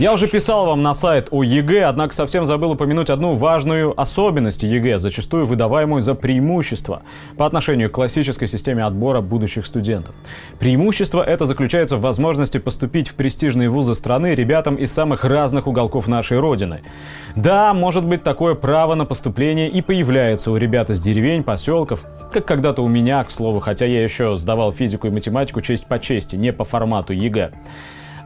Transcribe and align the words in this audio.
Я 0.00 0.14
уже 0.14 0.28
писал 0.28 0.64
вам 0.64 0.82
на 0.82 0.94
сайт 0.94 1.28
о 1.30 1.42
ЕГЭ, 1.42 1.84
однако 1.84 2.14
совсем 2.14 2.46
забыл 2.46 2.70
упомянуть 2.70 3.10
одну 3.10 3.34
важную 3.34 3.92
особенность 4.00 4.62
ЕГЭ, 4.62 4.98
зачастую 4.98 5.44
выдаваемую 5.44 6.00
за 6.00 6.14
преимущество 6.14 7.02
по 7.36 7.44
отношению 7.44 7.90
к 7.90 7.92
классической 7.92 8.48
системе 8.48 8.82
отбора 8.84 9.20
будущих 9.20 9.66
студентов. 9.66 10.14
Преимущество 10.58 11.22
это 11.22 11.44
заключается 11.44 11.98
в 11.98 12.00
возможности 12.00 12.56
поступить 12.56 13.08
в 13.10 13.14
престижные 13.14 13.68
вузы 13.68 13.94
страны 13.94 14.34
ребятам 14.34 14.76
из 14.76 14.90
самых 14.90 15.26
разных 15.26 15.66
уголков 15.66 16.08
нашей 16.08 16.38
Родины. 16.38 16.80
Да, 17.36 17.74
может 17.74 18.06
быть, 18.06 18.22
такое 18.22 18.54
право 18.54 18.94
на 18.94 19.04
поступление 19.04 19.68
и 19.68 19.82
появляется 19.82 20.50
у 20.50 20.56
ребят 20.56 20.88
из 20.88 21.02
деревень, 21.02 21.42
поселков, 21.42 22.06
как 22.32 22.46
когда-то 22.46 22.80
у 22.80 22.88
меня, 22.88 23.22
к 23.22 23.30
слову, 23.30 23.60
хотя 23.60 23.84
я 23.84 24.02
еще 24.02 24.34
сдавал 24.36 24.72
физику 24.72 25.08
и 25.08 25.10
математику 25.10 25.60
честь 25.60 25.86
по 25.86 25.98
чести, 25.98 26.36
не 26.36 26.54
по 26.54 26.64
формату 26.64 27.12
ЕГЭ. 27.12 27.50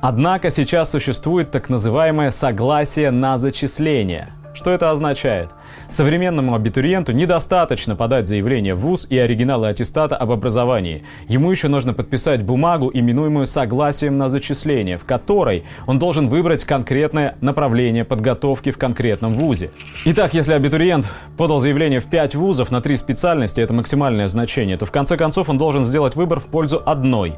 Однако 0.06 0.50
сейчас 0.50 0.90
существует 0.90 1.50
так 1.50 1.70
называемое 1.70 2.30
согласие 2.30 3.10
на 3.10 3.38
зачисление. 3.38 4.32
Что 4.52 4.70
это 4.70 4.90
означает? 4.90 5.52
Современному 5.88 6.54
абитуриенту 6.54 7.12
недостаточно 7.12 7.96
подать 7.96 8.28
заявление 8.28 8.74
в 8.74 8.80
ВУЗ 8.80 9.06
и 9.08 9.16
оригиналы 9.16 9.68
аттестата 9.68 10.14
об 10.14 10.30
образовании. 10.30 11.04
Ему 11.26 11.50
еще 11.50 11.68
нужно 11.68 11.94
подписать 11.94 12.42
бумагу, 12.42 12.90
именуемую 12.92 13.46
согласием 13.46 14.18
на 14.18 14.28
зачисление, 14.28 14.98
в 14.98 15.06
которой 15.06 15.64
он 15.86 15.98
должен 15.98 16.28
выбрать 16.28 16.66
конкретное 16.66 17.36
направление 17.40 18.04
подготовки 18.04 18.72
в 18.72 18.76
конкретном 18.76 19.32
ВУЗе. 19.32 19.70
Итак, 20.04 20.34
если 20.34 20.52
абитуриент 20.52 21.08
подал 21.38 21.60
заявление 21.60 22.00
в 22.00 22.10
5 22.10 22.34
ВУЗов 22.34 22.70
на 22.70 22.82
3 22.82 22.96
специальности, 22.96 23.62
это 23.62 23.72
максимальное 23.72 24.28
значение, 24.28 24.76
то 24.76 24.84
в 24.84 24.92
конце 24.92 25.16
концов 25.16 25.48
он 25.48 25.56
должен 25.56 25.82
сделать 25.82 26.14
выбор 26.14 26.40
в 26.40 26.48
пользу 26.48 26.82
одной. 26.84 27.36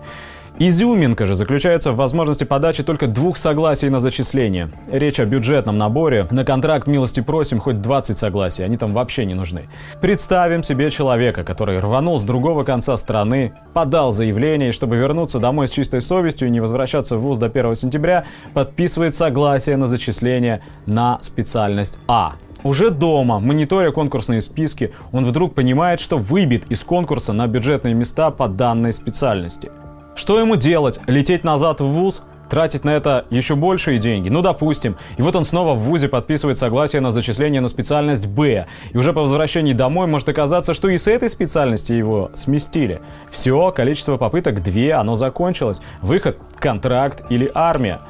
Изюминка 0.58 1.26
же 1.26 1.34
заключается 1.34 1.92
в 1.92 1.96
возможности 1.96 2.44
подачи 2.44 2.82
только 2.82 3.06
двух 3.06 3.36
согласий 3.36 3.90
на 3.90 4.00
зачисление. 4.00 4.70
Речь 4.90 5.20
о 5.20 5.26
бюджетном 5.26 5.76
наборе. 5.76 6.26
На 6.30 6.46
контракт 6.46 6.86
милости 6.86 7.20
просим 7.20 7.60
хоть 7.60 7.82
20 7.82 8.16
согласий, 8.16 8.62
они 8.62 8.78
там 8.78 8.94
вообще 8.94 9.26
не 9.26 9.34
нужны. 9.34 9.68
Представим 10.00 10.62
себе 10.62 10.90
человека, 10.90 11.44
который 11.44 11.78
рванул 11.78 12.18
с 12.18 12.24
другого 12.24 12.64
конца 12.64 12.96
страны, 12.96 13.52
подал 13.74 14.12
заявление, 14.12 14.70
и 14.70 14.72
чтобы 14.72 14.96
вернуться 14.96 15.40
домой 15.40 15.68
с 15.68 15.72
чистой 15.72 16.00
совестью 16.00 16.48
и 16.48 16.50
не 16.50 16.60
возвращаться 16.60 17.18
в 17.18 17.20
ВУЗ 17.20 17.36
до 17.36 17.46
1 17.46 17.74
сентября, 17.74 18.24
подписывает 18.54 19.14
согласие 19.14 19.76
на 19.76 19.86
зачисление 19.86 20.62
на 20.86 21.18
специальность 21.20 21.98
А. 22.08 22.32
Уже 22.62 22.88
дома, 22.90 23.40
мониторя 23.40 23.90
конкурсные 23.90 24.40
списки, 24.40 24.94
он 25.12 25.26
вдруг 25.26 25.54
понимает, 25.54 26.00
что 26.00 26.16
выбит 26.16 26.64
из 26.70 26.82
конкурса 26.82 27.34
на 27.34 27.46
бюджетные 27.46 27.92
места 27.92 28.30
по 28.30 28.48
данной 28.48 28.94
специальности– 28.94 29.70
что 30.16 30.40
ему 30.40 30.56
делать? 30.56 30.98
Лететь 31.06 31.44
назад 31.44 31.80
в 31.80 31.84
ВУЗ? 31.84 32.22
Тратить 32.48 32.84
на 32.84 32.90
это 32.90 33.26
еще 33.30 33.56
большие 33.56 33.98
деньги? 33.98 34.28
Ну, 34.28 34.40
допустим. 34.40 34.96
И 35.16 35.22
вот 35.22 35.34
он 35.34 35.44
снова 35.44 35.74
в 35.74 35.80
ВУЗе 35.80 36.08
подписывает 36.08 36.58
согласие 36.58 37.00
на 37.00 37.10
зачисление 37.10 37.60
на 37.60 37.68
специальность 37.68 38.26
Б. 38.26 38.66
И 38.92 38.96
уже 38.96 39.12
по 39.12 39.20
возвращении 39.20 39.72
домой 39.72 40.06
может 40.06 40.28
оказаться, 40.28 40.72
что 40.72 40.88
и 40.88 40.96
с 40.96 41.08
этой 41.08 41.28
специальности 41.28 41.92
его 41.92 42.30
сместили. 42.34 43.00
Все, 43.30 43.72
количество 43.72 44.16
попыток 44.16 44.62
две, 44.62 44.94
оно 44.94 45.16
закончилось. 45.16 45.80
Выход, 46.02 46.38
контракт 46.58 47.24
или 47.30 47.50
армия. 47.52 48.00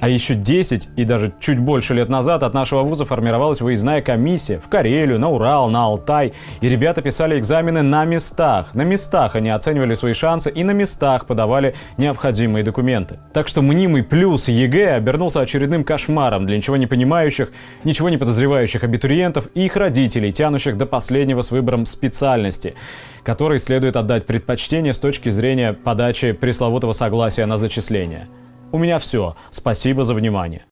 А 0.00 0.08
еще 0.08 0.34
10 0.34 0.88
и 0.96 1.04
даже 1.04 1.32
чуть 1.40 1.58
больше 1.58 1.94
лет 1.94 2.08
назад 2.08 2.42
от 2.42 2.54
нашего 2.54 2.82
вуза 2.82 3.04
формировалась 3.04 3.60
выездная 3.60 4.00
комиссия 4.00 4.58
в 4.58 4.68
Карелию, 4.68 5.18
на 5.18 5.28
Урал, 5.28 5.68
на 5.68 5.84
Алтай. 5.84 6.32
И 6.62 6.68
ребята 6.68 7.02
писали 7.02 7.38
экзамены 7.38 7.82
на 7.82 8.04
местах. 8.04 8.74
На 8.74 8.82
местах 8.82 9.36
они 9.36 9.50
оценивали 9.50 9.94
свои 9.94 10.14
шансы 10.14 10.50
и 10.50 10.64
на 10.64 10.70
местах 10.70 11.26
подавали 11.26 11.74
необходимые 11.98 12.64
документы. 12.64 13.18
Так 13.34 13.46
что 13.46 13.60
мнимый 13.60 14.02
плюс 14.02 14.48
ЕГЭ 14.48 14.94
обернулся 14.94 15.40
очередным 15.40 15.84
кошмаром 15.84 16.46
для 16.46 16.56
ничего 16.56 16.76
не 16.76 16.86
понимающих, 16.86 17.50
ничего 17.84 18.08
не 18.08 18.16
подозревающих 18.16 18.82
абитуриентов 18.82 19.48
и 19.54 19.66
их 19.66 19.76
родителей, 19.76 20.32
тянущих 20.32 20.76
до 20.76 20.86
последнего 20.86 21.42
с 21.42 21.50
выбором 21.50 21.86
специальности 21.86 22.74
которой 23.22 23.58
следует 23.58 23.96
отдать 23.96 24.26
предпочтение 24.26 24.94
с 24.94 24.98
точки 24.98 25.28
зрения 25.28 25.74
подачи 25.74 26.32
пресловутого 26.32 26.92
согласия 26.92 27.44
на 27.44 27.58
зачисление. 27.58 28.28
У 28.72 28.78
меня 28.78 28.98
все. 28.98 29.34
Спасибо 29.50 30.04
за 30.04 30.14
внимание. 30.14 30.64